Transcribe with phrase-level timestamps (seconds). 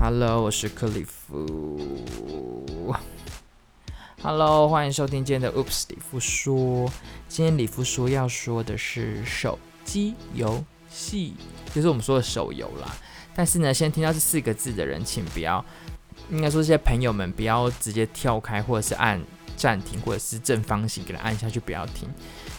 [0.00, 1.44] Hello，我是克里夫。
[4.22, 6.88] Hello，欢迎收听今天的 Oops 里夫说。
[7.28, 11.34] 今天里夫说要说的是手机游戏，
[11.74, 12.94] 就是我们说的手游啦。
[13.34, 15.64] 但是呢，先听到这四个字的人，请不要，
[16.30, 19.20] 应该说这些朋友们不要直接跳开，或者是按
[19.56, 22.08] 暂停，或者是正方形给它按下去，不要听。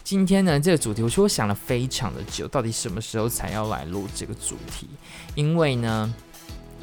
[0.04, 4.90] 今天呢，这个主题，我说我想了非常的久，到底什么时候才要来录这个主题？
[5.35, 6.13] 因为呢。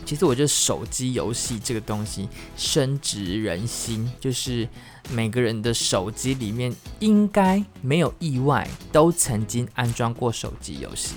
[0.07, 4.67] 其实我觉得手机游戏这个东西深植人心，就是
[5.11, 11.17] 每个人的手机里面应该没有意外都曾经安装过手机游戏。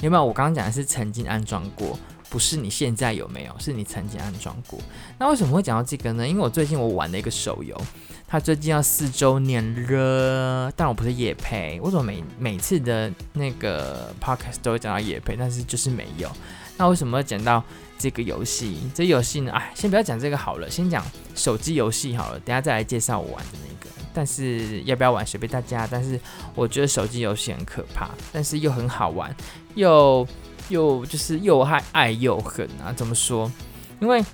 [0.00, 0.24] 有没有？
[0.24, 1.98] 我刚刚讲的是曾经安装过，
[2.30, 4.80] 不是你现在有没有，是你曾经安装过。
[5.18, 6.26] 那为什么会讲到这个呢？
[6.26, 7.78] 因为我最近我玩了一个手游，
[8.26, 16.30] 它最近要四周年了，但我不是夜配，我怎么每每次的那个 podcast 都会讲到夜配，但是就是没有。
[16.78, 17.62] 那为什么会讲到？
[18.00, 23.90] 这个游戏，这游戏呢，哎，先不要讲这个好了，先讲手机游戏好了，等下再来介绍我玩的那个。
[24.14, 26.18] 但是要不要玩随便大家，但是
[26.54, 29.36] 我觉得手机游戏很可怕，但是又很好玩，
[29.74, 30.26] 又
[30.70, 33.52] 又就是又爱爱又恨啊，怎么说？
[34.00, 34.24] 因为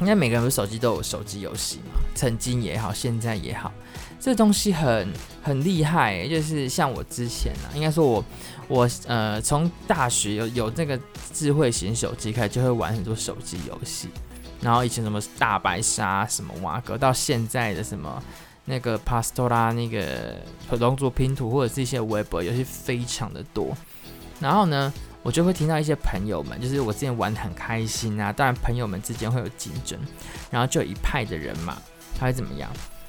[0.00, 3.70] 应该每个人的手机都有手机游戏嘛，曾经也好，现在也好。
[4.26, 5.08] 这东西很
[5.40, 8.24] 很厉害，就是像我之前啊，应该说我
[8.66, 10.98] 我呃从大学有有那个
[11.32, 14.08] 智慧型手机开始，就会玩很多手机游戏，
[14.60, 18.20] 然后以前什么大白鲨、什么瓦格，到现在的什么
[18.64, 20.34] 那个 Pastora 那个
[20.70, 23.76] 龙族拼图，或者是一些 Web 游戏非常的多。
[24.40, 29.96] 然后呢，我就会听到一些朋友们，就是我之前玩得很开心啊，当然朋友们之间会有竞争，
[30.50, 31.80] 然后就一派的人嘛，
[32.18, 32.68] 他会怎么样？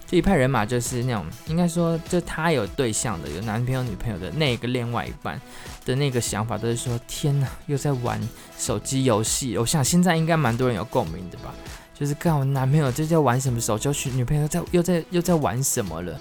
[0.09, 5.39] 这一派人马就是那种，应该说，就他有对象的，有男朋友、女朋友的那个另外一半
[5.85, 8.17] 的那个想法，都是说：天哪，又在玩
[8.57, 9.57] 手机游戏。
[9.57, 11.53] 我想现在应该蛮多人有共鸣的吧？
[11.93, 16.17] 就是看我男朋友就在玩什么手机游戏，女朋友在又在又在玩什么了，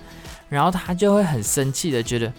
[0.49, 2.33] 然后他就会很生气的觉得。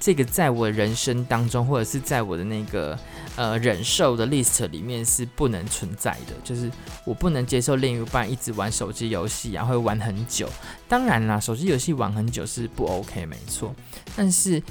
[0.00, 2.96] 这个在我人生当中，或者是在我的那个
[3.34, 6.70] 呃忍受的 list 里面是不能存在的，就是
[7.04, 10.48] 我不能接受另一半一直玩手机游戏啊，会玩很久。
[10.88, 13.74] 当然啦，手机游戏玩很久是不 OK，没错。
[14.14, 14.62] 但是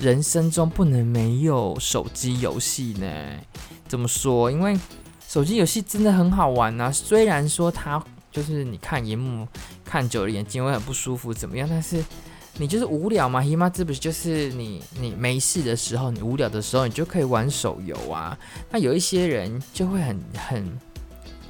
[0.00, 3.06] 人生中不能没有手机游戏呢？
[3.86, 4.50] 怎么说？
[4.50, 4.76] 因为
[5.28, 6.90] 手机游戏真的很好玩啊。
[6.90, 8.02] 虽然说它
[8.32, 9.46] 就是你看荧幕
[9.84, 11.68] 看久了眼睛会很不舒服，怎么样？
[11.70, 12.04] 但是。
[12.58, 13.44] 你就是无聊嘛？
[13.44, 18.36] 姨妈这不是就是你你没事的时候，你无聊的时候，你就可以玩手游啊。
[18.70, 20.78] 那有一些人就会很很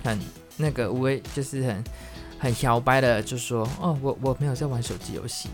[0.02, 0.20] 很
[0.56, 1.84] 那个无为，就是很
[2.38, 5.48] 很摇摆的，就说哦，我我没有在玩手机游戏。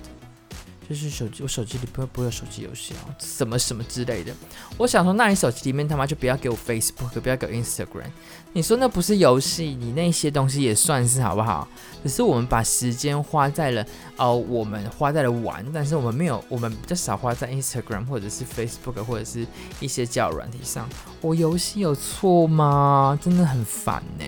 [0.88, 4.32] 就是手机，我手机里不会不会有手机游戏啊，什么什么之类的。
[4.76, 8.10] 我想说，那你手机里面他妈就不要给我 Facebook，不要给我 Instagram。
[8.53, 11.66] 你说那不是游戏，你那些东西也算是好不好？
[12.03, 19.47] 只是我们把时间花在了哦，我们花在了玩，但是我们没有，我们比较少花在 Instagram 或者是 Facebook 或者是
[19.81, 20.87] 一些交友软体上。
[21.22, 23.19] 我游戏有错吗？
[23.22, 24.25] 真的很烦呢。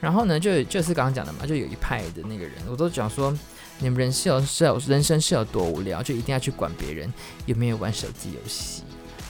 [0.00, 3.36] 然后呢，就就是刚刚讲的嘛，就有一派的那个人，我都讲说。
[3.82, 7.12] 你们人是有是有人生是有多无聊，就一定要去管别人
[7.46, 8.82] 有没有玩手机游戏？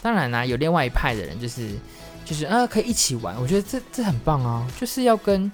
[0.03, 1.71] 当然啦、有另外一派的人就是
[2.25, 3.41] 就是啊，可以一起玩。
[3.41, 5.51] 我觉得这这很棒啊，就是要跟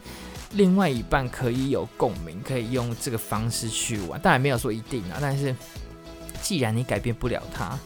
[0.53, 4.19] 另外一半可以有共鸣，可以用这个方式去玩。
[4.21, 5.55] 当然没有说一定啊，但是
[6.41, 7.79] 既然你改变不了他，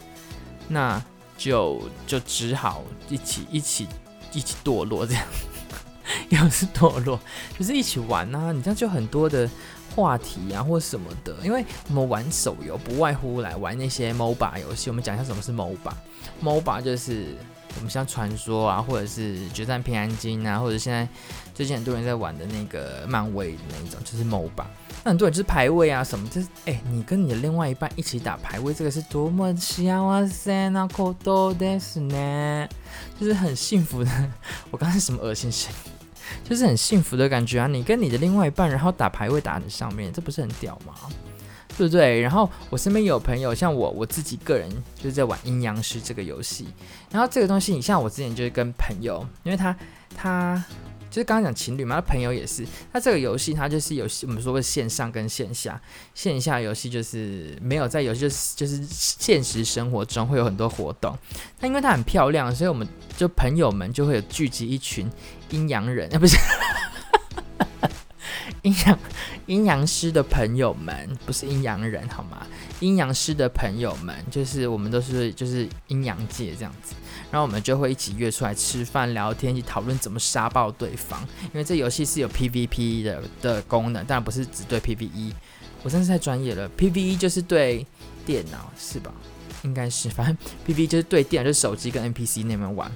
[0.69, 1.03] 那
[1.37, 3.87] 就就只好一起一起
[4.31, 5.23] 一起堕落这样，
[6.29, 7.19] 又是堕落，
[7.59, 8.53] 就是一起玩啊。
[8.53, 9.49] 你这样就很多的。
[9.94, 14.90] 话题啊，或什么的，因为我们玩手游不外乎来玩那些 MOBA 游戏。
[14.90, 17.34] 我们讲一下什么是 MOBA，MOBA 就是
[17.76, 21.08] 我们像传说啊，或者是决战平安京啊，或者现在
[21.54, 24.64] 最近很多人在玩的那个漫威的那一种，就是 MOBA。
[25.04, 29.86] 那很多人就是排位啊什么，就是哎、欸，你跟你的另外一半一起打排位，这个是多么幸
[30.28, 32.68] せなことですね，
[33.18, 34.10] 就是很幸福的。
[34.70, 35.72] 我刚才是什么恶心声？
[36.43, 37.67] 就是很幸福的感觉啊！
[37.67, 40.93] 你跟你的另外一半，然后打排位打在上面，这不是很屌吗？
[41.77, 42.21] 对不对？
[42.21, 46.67] 然后我身边有朋友，像我我自己个人就是在玩阴阳师这个游戏。
[47.09, 49.75] 然后这个东西，你像我之前就是跟朋友，因为他
[50.15, 50.63] 他。
[51.11, 52.65] 就是刚刚讲情侣嘛，他朋友也是。
[52.93, 55.79] 那这个游戏，它就是有我们说的线上跟线下。
[56.15, 61.15] 线下游戏就是没有在游戏，就是就是现实生活中会有很多活动。
[61.59, 62.87] 那因为它很漂亮，所以我们
[63.17, 65.11] 就朋友们就会有聚集一群
[65.49, 66.37] 阴阳人，啊不是
[68.63, 68.99] 阴阳
[69.47, 72.45] 阴阳师的朋友们，不是阴阳人好吗？
[72.79, 76.93] 阴阳师的朋友们，就是我们都是就是阴阳界这样子，
[77.31, 81.25] 然后我们就会一起约出来吃饭、聊天，一起讨论怎么杀爆对方。
[81.45, 85.31] 因为这游戏是有 PVP 的的功能，当然不是只对 PVE。
[85.83, 87.85] 我真是太专业了，PVE 就是对
[88.25, 89.11] 电脑是吧？
[89.63, 90.37] 应该是，反正
[90.67, 92.91] PVE 就是对电脑，就是手机跟 NPC 那边玩。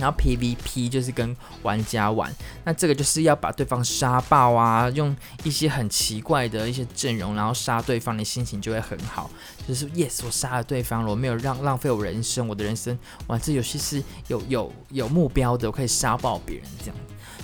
[0.00, 5.14] 然后 PVP 就是跟玩家玩，那这个就是要把对方杀爆啊，用
[5.44, 9.30] 一些很奇怪的一些阵容，然后杀对方，你心情就会很好。
[9.68, 12.98] 就是 Yes，我杀了对方了，我没有让浪费我人生，我的人生
[13.28, 16.96] 玩这游戏是有有有目标的，我可以杀爆别人这样。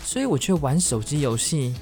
[0.03, 1.75] 所以我觉得玩手机游戏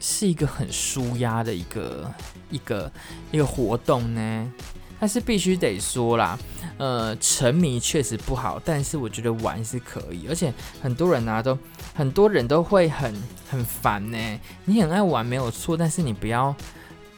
[0.00, 2.12] 是一个很舒压的一个
[2.50, 2.90] 一个
[3.30, 4.52] 一个活动呢。
[5.00, 6.38] 但是必须得说啦，
[6.76, 10.52] 呃，沉迷确实不好，但是我觉得玩是可以，而且
[10.82, 11.58] 很多人啊，都
[11.94, 13.14] 很多人都会很
[13.48, 14.40] 很烦呢。
[14.66, 16.54] 你很爱玩没有错，但是你不要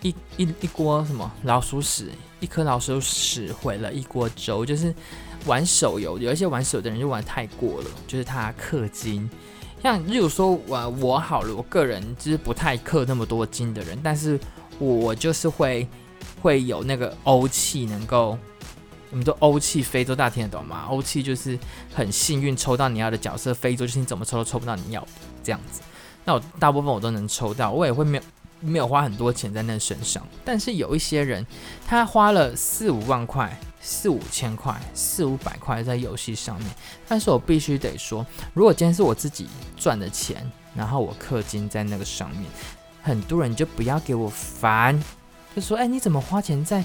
[0.00, 2.08] 一一一锅什么老鼠屎，
[2.38, 4.64] 一颗老鼠屎毁了一锅粥。
[4.64, 4.94] 就是
[5.46, 9.28] 玩手游，有一些玩手游的人就玩太过了，就是他氪金。
[9.82, 14.38] 像例如说我我好了，我个人就是不太氪那么多金的人，但是
[14.78, 15.88] 我就是会。
[16.42, 18.36] 会有那个欧气，能够
[19.10, 20.86] 我们说欧气非洲，大家听得懂吗？
[20.88, 21.56] 欧气就是
[21.94, 25.08] 很幸运抽到你要的角色，非洲就是你怎么抽都抽不到你要的
[25.44, 25.80] 这样子。
[26.24, 28.22] 那我大部分我都能抽到，我也会没有
[28.60, 30.26] 没有花很多钱在那身上。
[30.44, 31.46] 但是有一些人，
[31.86, 36.68] 他花了四五万块、四五千块、四五百块在游戏上面。
[37.06, 39.46] 但是我必须得说，如果今天是我自己
[39.76, 42.44] 赚的钱，然后我氪金在那个上面，
[43.02, 45.00] 很多人就不要给我烦。
[45.54, 46.84] 就说：“哎，你怎么花钱在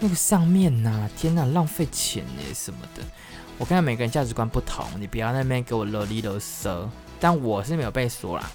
[0.00, 3.02] 那个上面呢、天哪，浪费钱呢什么的。”
[3.58, 6.88] 我看每个人价值观不同，你不要那边给我啰里啰嗦。
[7.20, 8.50] 但我是没有被说啦。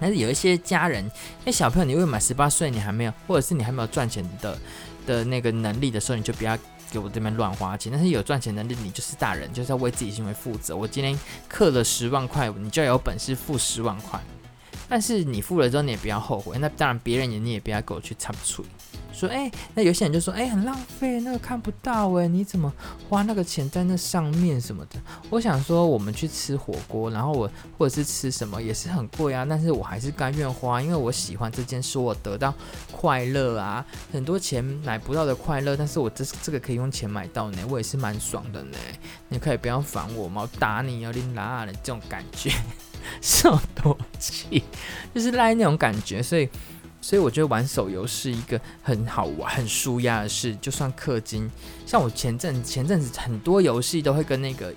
[0.00, 1.08] 但是有一些家人，
[1.44, 4.58] 那小朋友，你未满十八岁，你还没有，或者是你还没有赚钱的
[5.06, 6.58] 的那个能力的时候，你就不要
[6.90, 7.92] 给我这边乱花钱。
[7.92, 10.76] 但是有赚钱能力，你就是大人，就是要为自己行为负责。
[10.76, 11.16] 我今天
[11.48, 14.20] 氪了十万块，你就要有本事付十万块。
[14.88, 16.56] 但是你付了之后，你也不要后悔。
[16.58, 18.64] 那当然，别人也你也不要给我去插嘴，
[19.12, 22.72] 说哎、那有些人就说哎、很浪费，那个看不到哎，你怎么
[23.08, 25.00] 花那个钱在那上面什么的？
[25.30, 32.52] 我想说，我们去吃火锅，然后我或者是吃什么也是很贵啊，但是我还是甘愿花，因为我喜欢这件事，我得到
[32.92, 38.78] 快乐啊，很多钱买不到的快乐，但是我这这个可以用钱买到呢，我也是蛮爽的呢。
[39.28, 40.42] 你可以不要烦我吗？
[40.42, 42.50] 我打你有点拉的这种感觉。
[43.20, 44.62] 受 多气，
[45.14, 46.48] 就是赖那种感觉，所以，
[47.00, 50.56] 所以我觉得玩手游是一个很好玩、很舒压的事。
[50.56, 51.50] 就算氪金，
[51.86, 54.72] 像我前阵前阵子很多游戏都会跟那个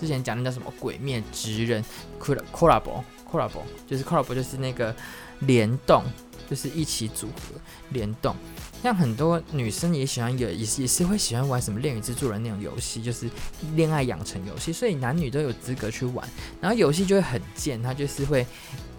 [0.00, 1.82] 之前讲的叫什么《鬼灭之刃》
[2.20, 4.08] c o l l a b o c o l l a b o 就是 c
[4.10, 4.94] o l l a b o 就是那个
[5.40, 6.02] 联动，
[6.48, 7.60] 就是一起组合
[7.90, 8.34] 联动。
[8.82, 13.28] 像很多女生也喜欢有，也是也是会喜欢玩什么《恋与制作人》那种游戏，就是
[13.74, 16.28] 恋爱养成游戏，所以男女都有资格去玩。
[16.60, 18.46] 然后游戏就会很贱，他就是会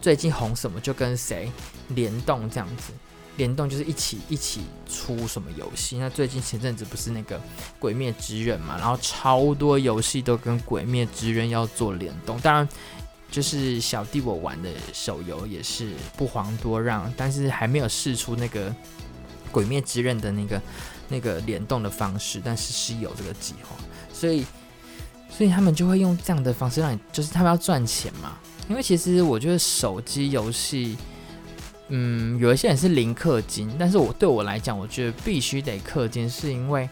[0.01, 1.49] 最近红什么就跟谁
[1.89, 2.91] 联动这样子，
[3.37, 5.97] 联动就是一起一起出什么游戏。
[5.97, 7.37] 那最近前阵子不是那个
[7.79, 12.37] 《鬼灭之刃》嘛，然后超多游戏都跟《鬼灭之刃》要做联动。
[12.41, 12.67] 当然，
[13.31, 18.73] 就是小弟我玩的手游也是不遑多让，但是还没有试出那个。
[19.51, 20.61] 鬼灭之刃的那个
[21.07, 23.75] 那个联动的方式，但是是有这个计划，
[24.13, 24.45] 所以
[25.27, 28.37] 所以他们就会用这样的方式让你，就是他们要赚钱嘛。
[28.69, 30.95] 因为其实我觉得手机游戏，
[31.87, 36.87] 嗯，有一些人是零氪金，但是我对我来讲，我觉得必须得氪金，是因为。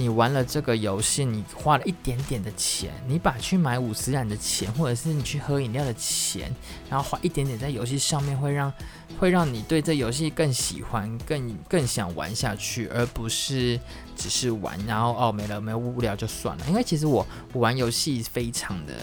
[0.00, 6.50] 你玩了这个游戏，你花了一点点的钱，你把去买五十染的钱，或者是你去喝饮料的钱，
[6.88, 8.72] 然后花一点点在游戏上面，会让
[9.18, 13.78] 会让你对这游戏更喜欢，更更想玩下去，而不是
[14.16, 16.64] 只是玩，然后哦没了没有无聊就算了。
[16.66, 18.94] 因为其实我我玩游戏非常的。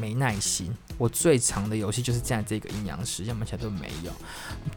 [0.00, 4.10] 没耐心，我最长的游戏就是这样，这个阴阳师，要么其他都没有。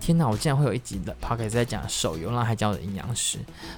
[0.02, 3.38] 天哪，我竟然会有一集的 podcast 在讲手游，然后还教的阴阳师，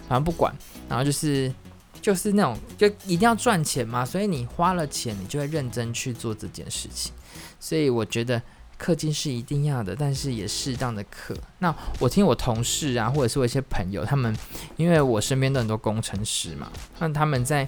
[0.10, 0.52] 反正不管，
[0.90, 1.54] 然后就是
[2.02, 7.14] 就是那种就一定要赚钱嘛，所以你花了钱，你就会认真去做这件事情。
[7.60, 8.42] 所以我觉得
[8.80, 11.36] 氪金是一定要的，但是也适当的氪。
[11.60, 14.36] 那我听我同事啊，或者是我一些朋友，他们
[14.78, 17.68] 因为我身边的很多工程师嘛，那他们在。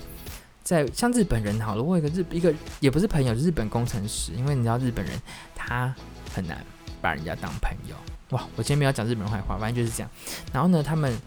[0.68, 5.18] 在像日本人好了，我有一个日一个也不是朋友，日本工程师，因为你知道日本人
[5.56, 5.96] 他
[6.36, 6.62] 很难
[7.02, 7.96] 把人家当朋友
[8.32, 8.46] 哇。
[8.58, 10.12] 我今天没有讲日本人坏话，反正就是这样。
[10.52, 11.18] 然后呢，他们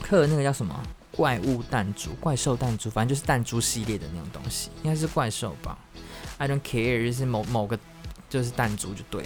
[0.00, 5.76] 刻那个叫什么怪物弹珠、怪兽弹珠，反正就是弹珠系列的那种东西，应该是怪兽吧
[6.38, 7.78] ？I don't care，就是某某个。
[8.30, 9.22] 就是弹珠就对，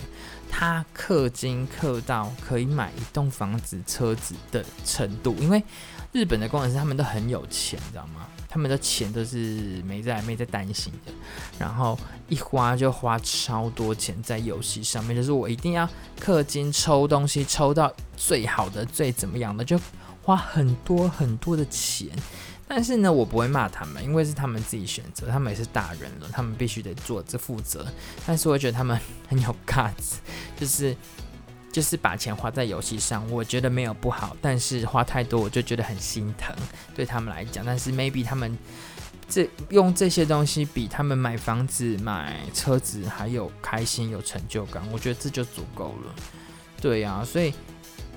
[0.50, 5.64] 他氪金氪到可以买一栋房子、车子的程度，因为
[6.12, 8.26] 日本的工程师他们都很有钱，你知道吗？
[8.58, 11.12] 他们的钱都是没在没在担心的，
[11.60, 11.96] 然后
[12.28, 15.88] 一花就花超多钱在游戏上面，就是我一定要
[16.20, 19.78] 氪金抽东西，抽到最好的、最怎么样的，就
[20.24, 22.08] 花很多很多的钱。
[22.66, 27.86] 但是呢，我不会骂他们，因为是他们自己选择，他们也是大人了，他们必须得做这负责。
[28.26, 28.98] 但是我觉得他们
[29.28, 30.16] 很有 guts，
[30.58, 30.96] 就是
[31.72, 36.54] 就是把钱花在游戏上，我觉得没有不好，但是花太多我就觉得很心疼，
[36.94, 37.64] 对他们来讲。
[37.64, 38.56] 但是 maybe 他们
[39.28, 46.14] 这用这些东西比他们买房子、买车子还有开心、有成就感，我觉得这就足够了。
[46.80, 47.52] 对呀、啊，所以。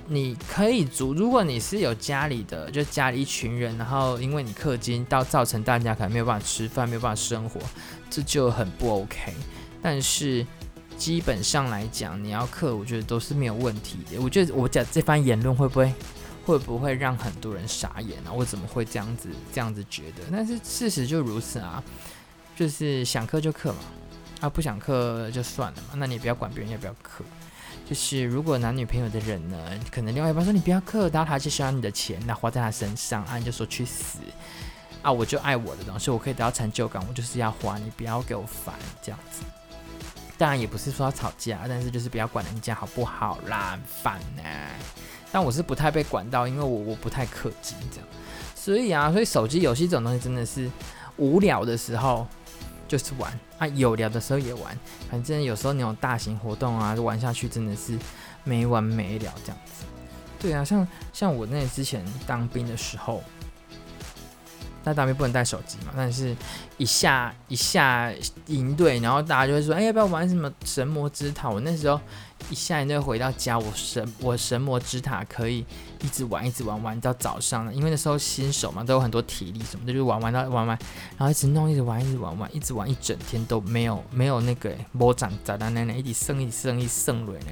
[0.08, 7.62] 你可以租，如果你是有家里的，就家里一群人，然后因为你氪金到造成大家可能没有办法吃饭，没有办法生活，
[8.10, 9.34] 这就很不 OK。
[9.82, 10.46] 但是
[11.02, 14.22] 基本上来讲，你要氪，我觉得都是没有问题的。
[14.22, 15.92] 我觉得我讲这番言论会不会
[16.46, 18.32] 会不会让很多人傻眼啊？
[18.32, 20.22] 我怎么会这样子这样子觉得？
[20.32, 21.84] 但是事实就如此啊，
[22.56, 23.80] 就是想氪就氪嘛，
[24.42, 27.24] 啊不想氪就算了嘛，那你不要管别人要不要氪。
[27.90, 29.58] 就是如果男女朋友的人呢，
[29.90, 34.20] 可能另外一半说你不要氪，然后他就需要你的钱，那花在他身上，啊你就说去死
[35.02, 35.12] 啊！
[35.12, 39.42] 我就爱我的东西，我可以得到成就感，我就是要花，你不要给我烦这样子。
[40.42, 44.42] 当然也不是说要吵架，但是就是不要管人家好不好啦，烦呢。
[45.32, 48.08] 但我是不太被管到，因为我我不太氪金这样，
[48.56, 50.68] 所以啊，所以手机游戏这种东西真的是
[51.18, 52.26] 无聊的时候。
[52.88, 54.78] 就是玩啊，有聊的时候也玩，
[55.10, 57.98] 反正有时候那种大型活动啊，玩下去真的是
[58.44, 59.86] 没完没了这样子。
[60.38, 63.24] 对啊，像像我那之前当兵的时候，
[64.84, 66.36] 那当兵不能带手机嘛，但是
[66.78, 68.12] 一下一下
[68.48, 71.50] 营队，然后大家就会说，哎、要不要玩什么神魔之塔？
[71.50, 72.00] 我那时候。
[72.50, 75.64] 一下就回到家，我神我神魔之塔可以
[76.02, 80.78] 一直玩一直玩玩到早上了，因为那时候新手嘛，都有很多体力什么的，就玩玩到玩玩，
[81.18, 87.52] 然后一直弄一直玩一直玩玩一直玩一整天都没有没有那个魔掌砸到那那一直升一升一升轮呢，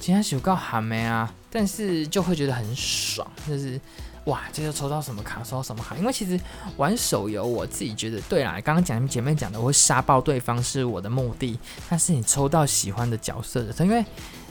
[0.00, 3.80] 今天有够喊没啊，但是就会觉得很爽，就是。
[4.24, 5.96] 哇，这就抽到什么卡，抽到什么卡？
[5.96, 6.38] 因为其实
[6.76, 11.58] 玩手游，我自己觉得，对啦，刚刚讲前面讲的，我会杀爆对方是我的目的。
[11.88, 14.04] 但是你抽到喜欢的角色的，因为，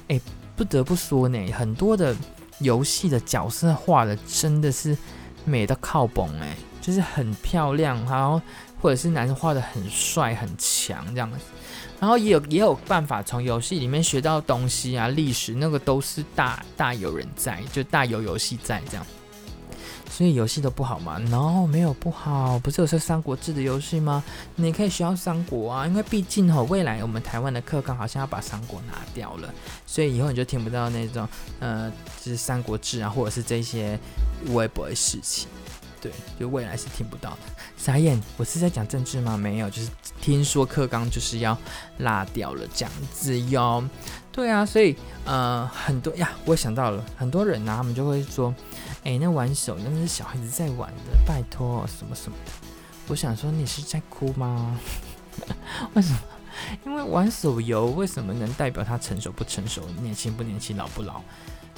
[0.07, 0.21] 哎，
[0.55, 2.15] 不得不说呢，很多的
[2.59, 4.97] 游戏的角色画的真的是
[5.45, 8.41] 美到靠崩哎，就是很漂亮，然后
[8.81, 11.37] 或者是男生画的很帅很强这样子，
[11.99, 19.05] 然后也有也有办法从游戏里面学到东西啊，历史那个都是大大有人在，就大有游戏在这样。
[20.17, 24.23] 所以游戏都不好吗？No，没有不好，不是有说《三国志》的游戏吗？
[24.55, 29.53] 你可以学到三国啊，因为毕竟吼，未来我们台湾的课纲好像要把三国拿掉了，
[29.85, 31.87] 所以以后你就听不到那种呃，
[32.19, 33.99] 就是《三国志》啊，或者是这些
[34.47, 35.47] 微博的事情。
[36.01, 37.37] 对，就未来是听不到的。
[37.77, 39.37] 傻眼，我是在讲政治吗？
[39.37, 41.55] 没有，就是听说课纲就是要
[41.99, 43.87] 拉掉了这样子哟。
[44.31, 44.95] 对啊，所以
[45.25, 48.51] 呃，很多呀，我想到了，很多人呢、他们就会说。
[49.07, 52.51] 哎，那玩手那是小孩子在玩的，拜托什么什么的。
[53.07, 54.77] 我想说，你是在哭吗？
[55.95, 56.19] 为什么？
[56.85, 61.21] 因为玩手游为什么能代表他成熟不成熟、年轻不年轻、老不老？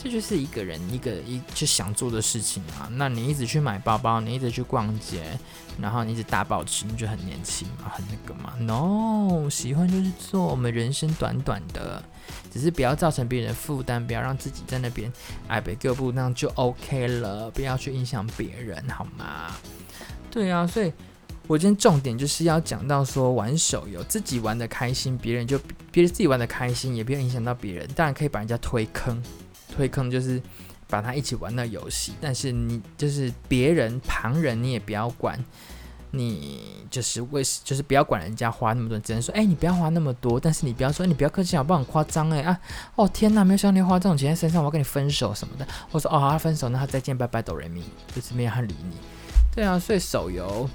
[0.02, 2.88] 这就是一个人一个一就想做的事情啊。
[2.94, 5.38] 那你一直去买包包，你一直去逛街，
[5.78, 8.54] 然后你一直大爆吃，你就很年轻嘛，很那个嘛。
[8.62, 10.46] No，喜欢就是做。
[10.46, 12.02] 我们人生短短的，
[12.50, 15.12] 只是不要造成别人的负担，不要让自己在那边
[15.50, 17.52] 爱被各不，那样就 OK 了。
[17.52, 19.54] 不要去影响别人，好吗？
[20.32, 20.94] 对啊，所以
[21.50, 25.58] 我今天重点就是要讲到说，玩手游自己玩的开心，别人就
[25.92, 27.88] 别人自己玩的开心，也不要影响到别人。
[27.96, 29.20] 当然可以把人家推坑。
[29.76, 30.40] 推坑就是
[30.88, 35.44] 把他一起玩到游戏，但是你就是别人旁人，你也不要管。
[36.12, 40.40] 你就是为就是不要管人家花那么多，只能说哎、你不要花那么多。
[40.40, 41.80] 但是你不要说你不要客气好不好？
[41.80, 42.60] 很夸张哎啊！
[42.94, 45.68] 哦天哪，没有想到你花这种钱在身上，我要跟你分手什么的。
[45.90, 47.82] 我说哦，好，分手，那他再见，拜拜，哆瑞咪，
[48.14, 48.96] 就是没有他理你。
[49.56, 50.70] 对啊，所以手游。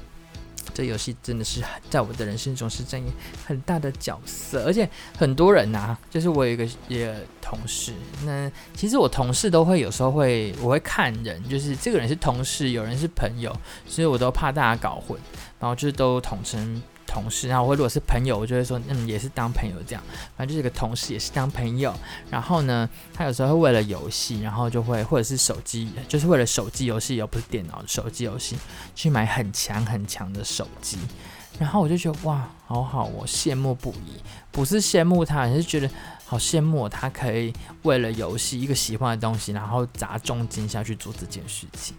[0.73, 3.07] 这游戏真的是在我的人生中是占有
[3.47, 7.93] 很大的角色，而且很多人呐、就是我有一个也同事，
[8.25, 13.55] 那其实我同事都会有时候会我会看人，就是这个人是同事，有人是朋友，
[13.87, 15.19] 所以我都怕大家搞混，
[15.61, 16.83] 然后就是都统称
[17.15, 20.03] 同事，然后我如果是朋友，我就会说，嗯，也是当朋友这样。
[20.37, 21.95] 反正就是一个同事，也是当朋友。
[22.29, 28.57] 然后呢，他有时候会为了游戏，然后就会或者是手机，就是为了手机游戏，又不是电脑手机游戏，
[28.97, 30.99] 去买很强很强的手机。
[31.57, 34.21] 然后我就觉得哇，好好，我羡慕不已。
[34.51, 35.89] 不是羡慕他，而是觉得
[36.25, 37.53] 好羡慕他可以
[37.83, 41.95] 为了游戏一个喜欢的东西，然后砸重金下去做这件事情。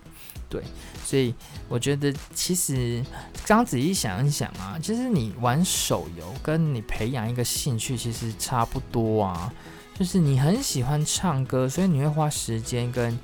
[0.56, 0.64] 对，
[1.04, 1.34] 所以
[1.68, 3.04] 我觉得其实
[3.46, 9.52] 刚仔细想一想啊，其实你玩手游跟你培养一个兴趣其实差不多啊。
[10.00, 13.18] 就是你很喜欢唱歌，所以你会花时间跟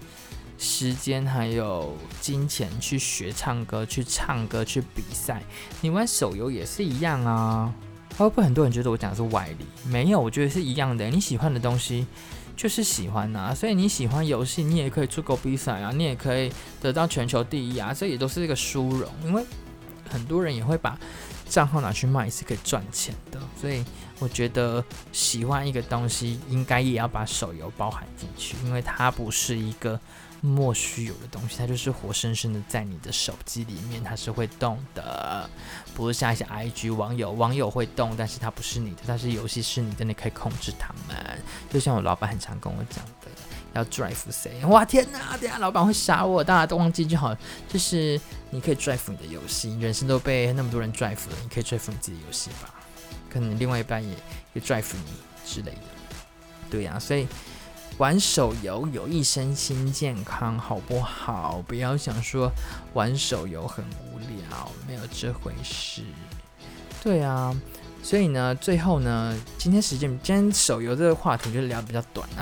[0.57, 5.41] 时间还有金钱去学唱歌、去唱歌、去比赛。
[5.79, 7.73] 你玩手游也是一样啊。
[8.17, 9.65] 会不会很多人觉得我讲的是歪理？
[9.85, 11.09] 没有，我觉得是一样的。
[11.09, 12.05] 你喜欢的东西。
[12.61, 19.09] 就是喜欢呐、啊，所以你喜欢游戏，你也可以出国比赛啊，你也可以得到全球第一啊，这也都是一个殊荣。
[19.25, 19.43] 因为
[20.07, 20.95] 很多人也会把
[21.49, 23.41] 账号拿去卖，是可以赚钱的。
[23.59, 23.83] 所以
[24.19, 29.99] 我觉得喜欢一个东西，应该也要把手游包含进去，因为它不是一个。
[30.43, 35.47] 莫须有的东西，它就是活生生的在你的手机里面，它是会动的，
[35.93, 41.39] 不是像一些 IG 网友，网友会动，但是它不是你的，但是游戏是你的，你可以控制他们。
[41.69, 43.27] 就像我老板很常跟我讲的，
[43.73, 44.65] 要 drive 谁？
[44.65, 47.37] 哇天哪，等下老板会杀我，大家都忘记就好。
[47.67, 48.19] 就是
[48.49, 52.73] 你可以 drive 你的游戏，人生都被那么多人 drive 了，你可以 drive 你自己的游戏吧？
[53.29, 54.15] 可能另外一半也
[54.53, 55.13] 也 drive 你
[55.45, 55.81] 之类的，
[56.71, 57.27] 对呀、所以。
[57.97, 61.63] 玩手游有益身心健康，好不好？
[61.67, 62.51] 不要想说
[62.93, 66.01] 玩手游很无聊，没有这回事。
[67.03, 67.55] 对啊，
[68.01, 72.41] 所以呢，最后呢，今天时间，今天手游这个话题就聊得比较短啊，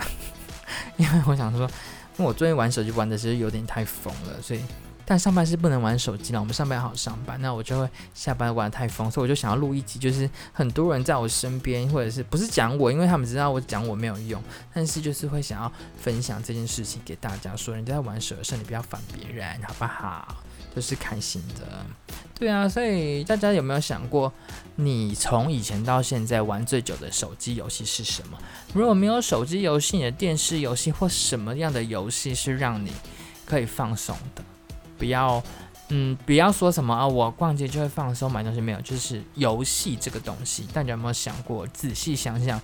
[0.98, 1.70] 因为我想说，
[2.18, 4.62] 我最近玩手机玩的其实有点太疯了，所以。
[5.10, 14.39] 但上班是不能玩手机了，我们上班好上班，那我就会下班玩得太疯，所以我就想要录一集，就是很多人在我身边，或者是不是讲我，因为他们知道我讲我没有用，
[14.72, 20.44] 但是就是会想要分享这件事情给大家，说人家在玩手的时，你不要烦别人，好不好？
[20.75, 21.84] 都是开心的，
[22.36, 24.32] 对啊，所以大家有没有想过，
[24.75, 28.38] 你从以前到现在玩最久的手机游戏是什么？
[28.75, 32.92] 如果没有手机游戏，你的电视游戏或什么样的游戏是让你
[33.44, 34.44] 可以放松的？
[35.00, 35.41] 不要，
[35.88, 41.65] 嗯，不要说什么啊，我逛街就会放松，买东西没有，就是游戏这个东西，大家有没有想过？
[41.68, 42.62] 仔细想想，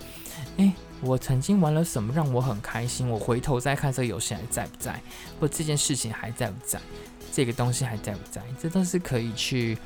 [0.58, 3.10] 诶，我曾经玩了什么让我很开心？
[3.10, 5.02] 我回头再看这个游戏还在不在，
[5.40, 6.80] 或这件事情还在不在，
[7.32, 8.42] 这个东西还在不在？
[8.62, 9.78] 这都是可以去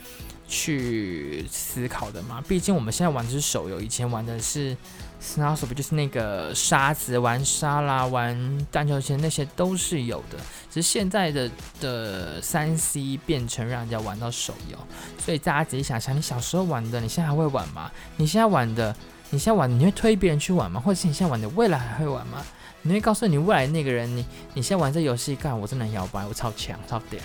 [0.50, 2.44] 去思考的嘛。
[2.46, 4.76] 毕竟我们现在玩的是手游，以前玩的是。
[5.22, 10.38] s n o w s o 不就是那个沙子玩沙啦，玩荡秋千那些都是有的，
[10.72, 14.78] 只是现在的的三 C 变成让人家玩到手游，
[15.18, 17.92] 所以大家仔细想想，你小时候玩的，你现在还会玩吗？
[18.16, 18.96] 你现在玩的，
[19.30, 20.80] 你现在玩的，你会推别人去玩吗？
[20.80, 22.42] 或者是你现在玩的，未来还会玩吗？
[22.84, 27.20] 你会告诉你未来那个人，你你现在玩这游戏干，我真的摇摆，我超强超屌，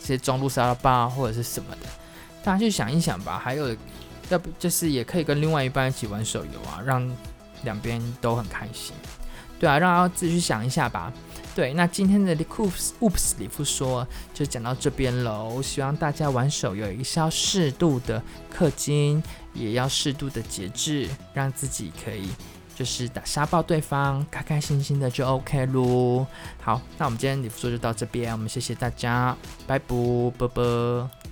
[0.00, 1.86] 这些中路沙拉吧或者是什么的，
[2.44, 3.40] 大家去想一想吧。
[3.42, 3.74] 还有，
[4.28, 7.10] 要不就是也可以跟另外一半一起玩手游啊，让。
[7.64, 8.94] 两边都很开心，
[9.58, 11.10] 对啊，让大家自己去想一下吧。
[11.54, 15.62] 对，那今天的 Oops Oops 里夫说就讲到这边喽。
[15.62, 18.22] 希望大家玩手游也是要适度的
[18.54, 19.22] 氪金，
[19.54, 22.28] 也要适度的节制，让自己可以
[22.76, 26.26] 就是打杀爆对方，开开心心的就 OK 喽。
[26.60, 29.34] 好，那我们今天里夫说就到这边，我们谢谢大家，
[29.66, 31.23] 拜拜，啵啵。